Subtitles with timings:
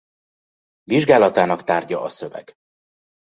[0.83, 2.53] Vizsgálatának tárgya a szöveg.